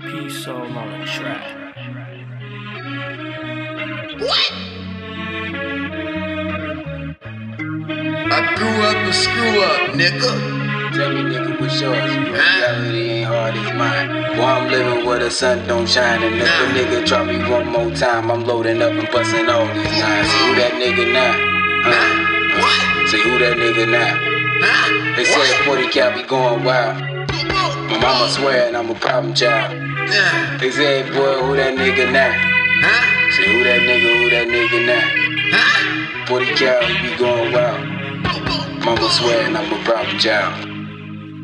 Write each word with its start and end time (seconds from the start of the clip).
Peace 0.00 0.44
soul 0.44 0.56
on 0.56 1.00
the 1.00 1.06
track. 1.06 1.44
What? 4.18 4.52
I 8.32 8.54
grew 8.56 8.76
up 8.82 8.96
a 8.96 9.12
screw 9.12 9.60
up, 9.60 9.90
nigga. 9.92 10.94
Tell 10.94 11.12
me, 11.12 11.20
nigga, 11.30 11.60
what's 11.60 11.80
yours? 11.80 12.14
Your 12.14 12.32
reality 12.32 12.98
ain't 13.10 13.26
hard 13.26 13.54
as 13.54 13.72
mine. 13.76 14.36
Boy, 14.36 14.42
I'm 14.42 14.70
living 14.70 15.04
where 15.06 15.18
the 15.18 15.30
sun 15.30 15.66
don't 15.68 15.86
shine. 15.86 16.22
And 16.22 16.36
if 16.36 16.48
a 16.48 16.66
nigga 16.72 17.06
try 17.06 17.22
me 17.24 17.38
one 17.50 17.68
more 17.68 17.90
time, 17.94 18.30
I'm 18.30 18.44
loading 18.44 18.80
up 18.80 18.92
and 18.92 19.08
busting 19.12 19.48
all 19.50 19.66
these 19.66 20.00
nines. 20.00 20.28
Say 20.30 20.48
who 20.48 20.54
that 20.54 20.72
nigga 20.80 21.12
now? 21.12 21.32
Huh? 21.84 21.92
Huh? 21.92 22.60
What? 22.62 23.08
Say 23.10 23.20
who 23.20 23.38
that 23.38 23.56
nigga 23.58 23.90
now? 23.90 24.18
Huh? 24.62 25.16
They 25.16 25.24
say 25.24 25.64
40 25.64 25.88
cal 25.88 26.14
be 26.14 26.22
going 26.22 26.64
wild. 26.64 27.10
Mama 28.00 28.28
swearing 28.30 28.74
I'm 28.74 28.90
a 28.90 28.94
problem 28.94 29.34
child. 29.34 29.76
Yeah. 30.10 30.56
They 30.58 30.70
say, 30.70 31.02
boy, 31.02 31.42
who 31.44 31.56
that 31.56 31.76
nigga 31.76 32.10
now? 32.10 32.32
Huh? 32.80 33.36
Say 33.36 33.52
who 33.52 33.62
that 33.64 33.80
nigga, 33.84 34.10
who 34.16 34.30
that 34.30 34.48
nigga 34.48 34.86
now? 34.86 35.04
Huh? 35.52 36.26
40 36.26 36.54
cal, 36.54 36.80
he 36.86 37.10
be 37.10 37.16
going 37.16 37.52
wild. 37.52 38.00
Mama 38.84 39.10
swearing 39.10 39.54
I'm 39.54 39.68
a 39.68 39.84
problem 39.84 40.18
child. 40.18 40.70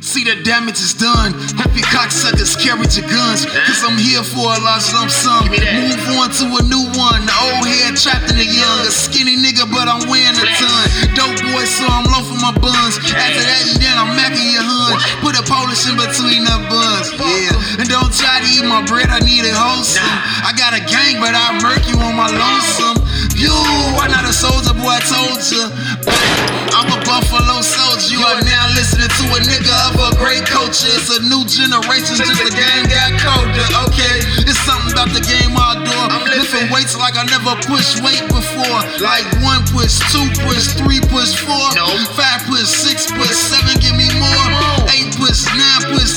See 0.00 0.24
the 0.24 0.40
damage 0.40 0.80
is 0.80 0.94
done. 0.96 1.36
Hope 1.60 1.76
you 1.76 1.84
cocksuckers 1.84 2.56
carry 2.56 2.88
your 2.96 3.04
guns. 3.12 3.44
Cause 3.44 3.84
I'm 3.84 4.00
here 4.00 4.24
for 4.24 4.48
a 4.48 4.58
large 4.64 4.88
lump 4.96 5.12
sum. 5.12 5.52
Give 5.52 5.52
me 5.52 5.60
that. 5.60 6.00
Move 6.00 6.16
on 6.16 6.32
to 6.40 6.48
a 6.48 6.62
new 6.64 6.88
one. 6.96 7.28
The 7.28 7.36
old 7.44 7.68
head 7.68 7.92
trapped 7.92 8.32
in 8.32 8.40
the 8.40 8.48
young. 8.48 8.88
A 8.88 8.92
skinny 8.94 9.36
nigga, 9.36 9.68
but 9.68 9.84
I'm 9.84 10.00
wearing 10.08 10.32
a 10.32 10.48
ton. 10.56 10.87
Yeah. 17.16 17.80
And 17.80 17.88
don't 17.88 18.12
try 18.12 18.40
to 18.42 18.48
eat 18.48 18.66
my 18.66 18.84
bread, 18.84 19.08
I 19.08 19.20
need 19.20 19.46
it 19.48 19.54
wholesome. 19.54 20.04
I 20.04 20.52
got 20.58 20.76
a 20.76 20.82
gang, 20.84 21.22
but 21.22 21.32
I 21.32 21.56
murk 21.62 21.86
you 21.88 21.96
on 22.02 22.14
my 22.14 22.28
lonesome. 22.28 23.00
You, 23.38 23.54
I'm 23.96 24.10
not 24.10 24.26
a 24.26 24.34
soldier, 24.34 24.74
boy, 24.74 24.98
I 24.98 25.00
told 25.00 25.38
ya. 25.46 25.70
I'm 26.74 26.90
a 26.90 26.98
Buffalo 27.06 27.62
soldier. 27.62 28.14
You 28.14 28.20
are 28.22 28.42
now 28.42 28.66
listening 28.74 29.10
to 29.10 29.24
a 29.34 29.40
nigga 29.46 29.74
of 29.90 29.94
a 29.98 30.10
great 30.18 30.42
culture. 30.46 30.90
It's 30.90 31.10
a 31.10 31.22
new 31.22 31.42
generation, 31.46 32.18
just 32.18 32.38
the 32.42 32.54
game 32.54 32.84
got 32.90 33.14
colder. 33.18 33.66
Okay, 33.90 34.22
it's 34.46 34.58
something 34.66 34.90
about 34.90 35.10
the 35.14 35.22
game 35.22 35.54
outdoor. 35.54 36.06
I'm 36.10 36.26
lifting 36.30 36.70
weights 36.70 36.98
like 36.98 37.14
I 37.14 37.26
never 37.30 37.54
pushed 37.66 38.02
weight 38.02 38.22
before. 38.26 38.80
Like 39.02 39.26
one 39.42 39.62
push, 39.70 39.98
two 40.10 40.26
push, 40.46 40.74
three 40.78 41.02
push, 41.10 41.38
four, 41.38 41.66
five 42.14 42.42
push, 42.46 42.66
six 42.66 43.06
push, 43.10 43.34
seven, 43.34 43.78
give 43.78 43.94
me 43.94 44.10
more. 44.18 44.46
Eight 44.94 45.14
push, 45.18 45.46
nine 45.54 45.94
push, 45.94 46.10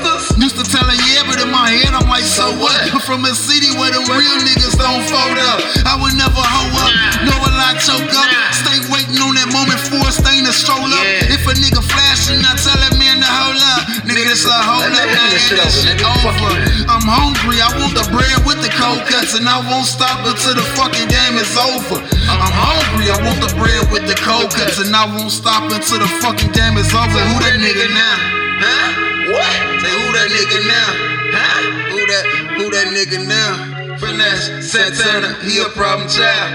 with? 0.00 0.22
Used 0.40 0.58
to 0.58 0.66
tell 0.66 0.84
her 0.84 0.98
yeah, 1.10 1.26
but 1.26 1.38
in 1.38 1.50
my 1.50 1.70
head 1.70 1.94
I'm 1.94 2.08
like, 2.08 2.26
so 2.26 2.50
what? 2.58 2.74
I'm 2.92 3.02
from 3.08 3.24
a 3.24 3.34
city 3.34 3.70
where 3.76 3.92
them 3.92 4.06
real 4.10 4.38
niggas 4.42 4.74
don't 4.78 5.04
fold 5.06 5.38
up. 5.38 5.58
I 5.86 5.94
would 6.00 6.16
never 6.16 6.40
hoe 6.40 6.74
up, 6.80 6.92
nor 7.26 7.36
will 7.38 7.58
I 7.58 7.76
choke 7.78 8.10
up. 8.10 8.28
Stay 8.54 8.78
waiting 8.90 9.18
on 9.22 9.34
that 9.38 9.50
moment 9.52 9.78
for 9.78 10.00
a 10.02 10.12
stain 10.12 10.46
to 10.46 10.54
stroll 10.54 10.86
up. 10.86 11.06
If 11.30 11.46
a 11.46 11.54
nigga 11.54 11.82
flashing, 11.82 12.42
I 12.42 12.54
tell 12.58 12.76
that 12.78 12.96
man 12.98 13.22
to 13.22 13.28
hold 13.28 13.60
up. 13.60 13.82
Nigga, 14.04 14.26
this 14.30 14.44
a 14.44 14.52
hold 14.52 14.90
up, 14.90 15.06
now 15.06 15.30
nigga 15.30 15.40
shit 15.40 15.58
that 15.58 15.70
over, 15.70 15.80
shit 15.80 16.02
over. 16.02 16.50
I'm 16.90 17.06
hungry, 17.06 17.58
I 17.60 17.70
want 17.78 17.94
the 17.96 18.06
bread 18.10 18.38
with 18.44 18.60
the 18.60 18.72
cold 18.74 19.02
cuts, 19.06 19.38
and 19.38 19.48
I 19.48 19.62
won't 19.64 19.88
stop 19.88 20.22
until 20.26 20.54
the 20.54 20.66
fucking 20.76 21.08
game 21.08 21.36
is 21.40 21.54
over. 21.56 22.02
I'm 22.28 22.54
hungry, 22.54 23.08
I 23.10 23.18
want 23.22 23.40
the 23.40 23.52
bread 23.56 23.90
with 23.92 24.04
the 24.10 24.16
cold 24.18 24.50
cuts, 24.50 24.80
and 24.82 24.94
I 24.94 25.06
won't 25.06 25.32
stop 25.32 25.70
until 25.70 26.00
the 26.02 26.10
fucking 26.20 26.52
game 26.52 26.76
is 26.76 26.90
over. 26.92 27.20
Who 27.20 27.36
that 27.42 27.56
nigga 27.60 27.86
now? 27.92 28.16
Huh? 28.60 29.13
What? 29.32 29.52
Say 29.80 29.92
who 29.94 30.06
that 30.12 30.28
nigga 30.28 30.58
now? 30.68 30.90
Huh? 31.32 31.60
Who 31.92 32.00
that, 32.06 32.24
who 32.58 32.64
that 32.70 32.86
nigga 32.92 33.26
now? 33.26 33.96
Finesse, 33.98 34.70
Santana, 34.70 35.34
he 35.42 35.62
a 35.62 35.68
problem 35.70 36.08
child. 36.08 36.52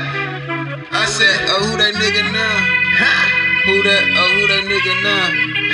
I 0.91 1.05
said, 1.05 1.49
oh, 1.49 1.65
who 1.65 1.77
that 1.77 1.93
nigga 1.95 2.31
now? 2.31 2.55
Huh? 2.99 3.25
Who 3.65 3.83
that, 3.83 4.03
oh, 4.17 4.29
who 4.35 4.47
that 4.47 4.63
nigga 4.69 4.93
now? 5.01 5.25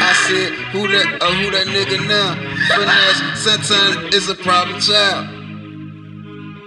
I 0.07 0.13
said, 0.27 0.51
who 0.71 0.87
that, 0.87 1.17
oh, 1.21 1.33
who 1.33 1.51
that 1.51 1.67
nigga 1.67 2.07
now? 2.07 2.35
Finesse, 2.71 3.43
Santana 3.43 4.07
is 4.15 4.29
a 4.29 4.35
problem 4.35 4.79
child. 4.79 5.34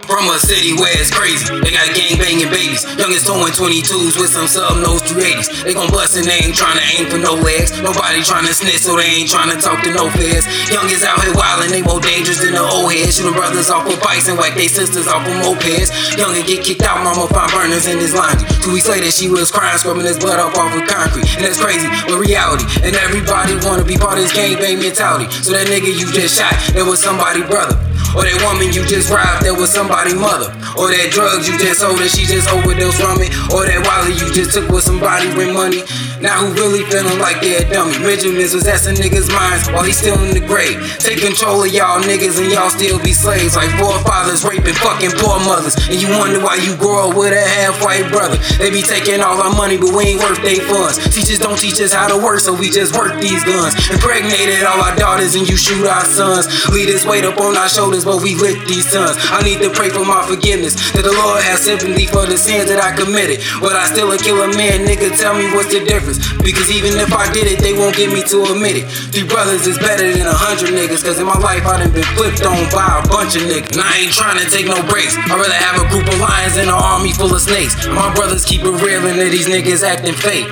From 0.08 0.24
a 0.32 0.40
city 0.40 0.72
where 0.72 0.88
it's 0.96 1.12
crazy. 1.12 1.44
They 1.60 1.68
got 1.68 1.84
gang 1.92 2.16
banging 2.16 2.48
babies. 2.48 2.80
Youngest 2.96 3.28
throwing 3.28 3.52
22s 3.52 4.16
with 4.16 4.32
some 4.32 4.48
sub 4.48 4.80
nose 4.80 5.04
380s. 5.04 5.68
They 5.68 5.76
gon' 5.76 5.92
bust 5.92 6.16
and 6.16 6.24
they 6.24 6.48
ain't 6.48 6.56
tryna 6.56 6.80
aim 6.96 7.12
for 7.12 7.20
no 7.20 7.36
legs. 7.36 7.76
Nobody 7.76 8.24
tryna 8.24 8.56
snitch, 8.56 8.88
so 8.88 8.96
they 8.96 9.04
ain't 9.04 9.28
tryna 9.28 9.60
talk 9.60 9.84
to 9.84 9.92
no 9.92 10.08
feds. 10.16 10.48
Youngest 10.72 11.04
out 11.04 11.20
here 11.20 11.36
wildin', 11.36 11.76
they 11.76 11.84
more 11.84 12.00
dangerous 12.00 12.40
than 12.40 12.56
the 12.56 12.64
old 12.64 12.88
heads. 12.88 13.20
Shootin' 13.20 13.36
brothers 13.36 13.68
off 13.68 13.84
with 13.84 14.00
bikes 14.00 14.32
and 14.32 14.40
whack 14.40 14.56
they 14.56 14.64
sisters 14.64 15.04
off 15.12 15.28
of 15.28 15.36
mopeds. 15.44 15.92
Youngin' 16.16 16.48
get 16.48 16.64
kicked 16.64 16.88
out, 16.88 17.04
mama 17.04 17.28
find 17.28 17.52
burners 17.52 17.84
in 17.84 18.00
his 18.00 18.16
laundry. 18.16 18.48
Two 18.64 18.72
weeks 18.72 18.88
later, 18.88 19.12
she 19.12 19.28
was 19.28 19.52
crying, 19.52 19.76
scrubbing 19.76 20.08
his 20.08 20.16
blood 20.16 20.40
off 20.40 20.56
off 20.56 20.72
of 20.72 20.88
concrete. 20.88 21.28
And 21.36 21.44
that's 21.44 21.60
crazy, 21.60 21.84
but 22.08 22.16
reality. 22.16 22.64
And 22.80 22.96
everybody 22.96 23.60
wanna 23.60 23.84
be 23.84 24.00
part 24.00 24.16
of 24.16 24.24
this 24.24 24.32
gang 24.32 24.56
bang 24.56 24.80
mentality. 24.80 25.28
So 25.44 25.52
that 25.52 25.68
nigga 25.68 25.92
you 25.92 26.08
just 26.16 26.40
shot, 26.40 26.56
that 26.72 26.88
was 26.88 26.96
somebody 26.96 27.44
brother. 27.44 27.76
Or 28.16 28.24
that 28.24 28.38
woman 28.46 28.72
you 28.72 28.84
just 28.88 29.12
robbed, 29.12 29.44
that 29.44 29.56
was 29.56 29.72
somebody 29.72 30.14
mother. 30.14 30.48
Or 30.78 30.88
that 30.88 31.10
drugs 31.10 31.48
you 31.48 31.58
just 31.58 31.80
sold 31.80 32.00
and 32.00 32.10
she 32.10 32.24
just 32.24 32.48
overdosed 32.48 33.00
from 33.00 33.20
it. 33.20 33.32
Or 33.52 33.66
that 33.66 33.84
wallet 33.84 34.16
you 34.16 34.28
just 34.32 34.54
took 34.54 34.68
with 34.70 34.84
somebody 34.84 35.28
with 35.36 35.52
money. 35.52 35.84
Now 36.18 36.42
who 36.42 36.50
really 36.56 36.82
feeling 36.90 37.20
like 37.22 37.38
they're 37.44 37.62
a 37.62 37.68
dummy? 37.68 37.94
Benjamin's 38.02 38.50
possessing 38.50 38.98
niggas' 38.98 39.30
minds 39.30 39.70
while 39.70 39.86
he's 39.86 39.98
still 40.00 40.18
in 40.24 40.34
the 40.34 40.42
grave. 40.42 40.80
Take 40.98 41.22
control 41.22 41.62
of 41.62 41.70
y'all 41.70 42.02
niggas 42.02 42.42
and 42.42 42.50
y'all 42.50 42.72
still 42.72 42.98
be 42.98 43.12
slaves. 43.14 43.54
Like 43.54 43.70
forefathers 43.78 44.42
raping 44.42 44.74
fucking 44.80 45.14
poor 45.20 45.38
mothers. 45.46 45.76
And 45.86 46.00
you 46.00 46.10
wonder 46.18 46.42
why 46.42 46.58
you 46.58 46.74
grow 46.74 47.10
up 47.10 47.16
with 47.16 47.30
a 47.30 47.44
half-white 47.44 48.10
brother. 48.10 48.40
They 48.58 48.70
be 48.70 48.82
taking 48.82 49.20
all 49.20 49.38
our 49.38 49.54
money, 49.54 49.78
but 49.78 49.94
we 49.94 50.16
ain't 50.16 50.20
worth 50.22 50.42
they 50.42 50.58
funds. 50.58 50.98
Teachers 51.14 51.38
don't 51.38 51.58
teach 51.58 51.78
us 51.78 51.92
how 51.92 52.08
to 52.10 52.18
work, 52.18 52.40
so 52.40 52.50
we 52.50 52.70
just 52.70 52.96
work 52.98 53.20
these 53.20 53.44
guns. 53.44 53.78
Impregnated 53.90 54.66
all 54.66 54.80
our 54.82 54.96
daughters 54.96 55.34
and 55.34 55.46
you 55.46 55.56
shoot 55.56 55.86
our 55.86 56.04
sons. 56.04 56.50
Leave 56.70 56.88
this 56.90 57.06
weight 57.06 57.24
up 57.24 57.38
on 57.38 57.56
our 57.56 57.68
shoulders, 57.68 58.04
but 58.08 58.24
we 58.24 58.32
lift 58.40 58.64
these 58.64 58.88
tons. 58.88 59.20
I 59.28 59.44
need 59.44 59.60
to 59.60 59.68
pray 59.68 59.92
for 59.92 60.00
my 60.00 60.24
forgiveness. 60.24 60.72
That 60.96 61.04
the 61.04 61.12
Lord 61.12 61.44
has 61.44 61.60
sympathy 61.60 62.08
for 62.08 62.24
the 62.24 62.40
sins 62.40 62.72
that 62.72 62.80
I 62.80 62.96
committed. 62.96 63.44
But 63.60 63.76
I 63.76 63.84
still 63.84 64.08
a 64.08 64.16
killer 64.16 64.48
man, 64.56 64.88
nigga. 64.88 65.12
Tell 65.12 65.36
me 65.36 65.44
what's 65.52 65.68
the 65.68 65.84
difference? 65.84 66.16
Because 66.40 66.72
even 66.72 66.96
if 66.96 67.12
I 67.12 67.28
did 67.36 67.44
it, 67.44 67.60
they 67.60 67.76
won't 67.76 67.92
get 67.92 68.08
me 68.08 68.24
to 68.32 68.48
admit 68.48 68.80
it. 68.80 68.88
Three 69.12 69.28
brothers 69.28 69.68
is 69.68 69.76
better 69.76 70.08
than 70.08 70.24
a 70.24 70.32
hundred 70.32 70.72
niggas. 70.72 71.04
Cause 71.04 71.20
in 71.20 71.28
my 71.28 71.36
life, 71.36 71.68
I 71.68 71.84
done 71.84 71.92
been 71.92 72.08
flipped 72.16 72.40
on 72.48 72.56
by 72.72 72.88
a 72.96 73.04
bunch 73.04 73.36
of 73.36 73.44
niggas. 73.44 73.76
And 73.76 73.84
I 73.84 73.92
ain't 74.00 74.16
trying 74.16 74.40
to 74.40 74.48
take 74.48 74.64
no 74.64 74.80
breaks. 74.88 75.12
I'd 75.28 75.36
rather 75.36 75.52
have 75.52 75.76
a 75.76 75.86
group 75.92 76.08
of 76.08 76.16
lions 76.16 76.56
than 76.56 76.72
an 76.72 76.80
army 76.80 77.12
full 77.12 77.28
of 77.28 77.44
snakes. 77.44 77.76
My 77.92 78.08
brothers 78.16 78.48
keep 78.48 78.64
it 78.64 78.72
real 78.80 79.04
and 79.04 79.20
these 79.20 79.52
niggas 79.52 79.84
acting 79.84 80.16
fake. 80.16 80.48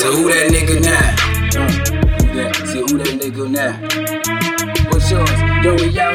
So 0.00 0.16
who 0.16 0.32
that 0.32 0.48
nigga 0.48 0.80
now? 0.80 1.12
See 2.64 2.80
who 2.80 2.96
that 2.96 3.20
nigga 3.20 3.44
now? 3.52 3.76
What's 4.88 5.10
yours? 5.10 5.28
Yo, 5.62 5.74
we 5.76 5.98
out 6.00 6.11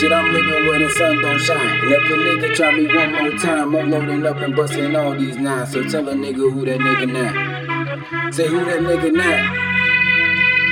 Shit, 0.00 0.12
I'm 0.12 0.32
living 0.32 0.66
where 0.66 0.78
the 0.78 0.88
sun 0.88 1.20
don't 1.20 1.38
shine. 1.38 1.78
And 1.82 1.92
if 1.92 2.10
a 2.10 2.14
nigga 2.14 2.54
try 2.56 2.74
me 2.74 2.86
one 2.86 3.12
more 3.12 3.38
time, 3.38 3.76
I'm 3.76 3.90
loading 3.90 4.24
up 4.24 4.38
and 4.38 4.56
busting 4.56 4.96
all 4.96 5.14
these 5.14 5.36
nines. 5.36 5.72
So 5.72 5.82
tell 5.82 6.08
a 6.08 6.14
nigga 6.14 6.50
who 6.50 6.64
that 6.64 6.80
nigga 6.80 7.06
now. 7.12 8.30
Say 8.30 8.48
who 8.48 8.64
that 8.64 8.80
nigga 8.80 9.12
now. 9.12 9.52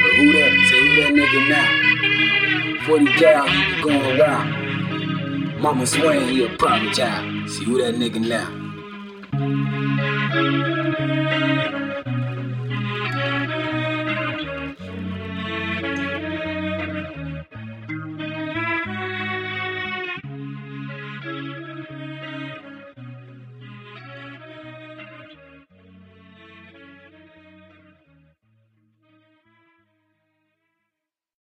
Or 0.06 0.14
who 0.16 0.32
that? 0.32 0.52
Say 0.70 0.80
who 0.80 0.96
that 0.96 1.12
nigga 1.12 1.40
now. 1.50 2.86
40 2.86 3.06
cal, 3.18 3.46
he 3.46 3.74
be 3.74 3.82
going 3.82 4.18
wild. 4.18 5.60
Mama 5.60 5.86
swearing 5.86 6.28
he 6.30 6.46
a 6.46 6.48
problem 6.56 6.90
child. 6.94 7.50
See 7.50 7.64
who 7.64 7.82
that 7.82 7.96
nigga 7.96 8.26
now. 8.26 8.48